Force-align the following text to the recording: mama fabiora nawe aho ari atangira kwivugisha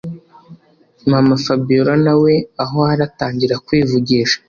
mama 1.11 1.35
fabiora 1.45 1.93
nawe 2.05 2.33
aho 2.63 2.77
ari 2.91 3.01
atangira 3.09 3.55
kwivugisha 3.65 4.37